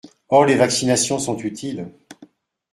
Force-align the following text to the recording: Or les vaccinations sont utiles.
Or 0.29 0.47
les 0.47 0.55
vaccinations 0.55 1.19
sont 1.19 1.37
utiles. 1.37 1.87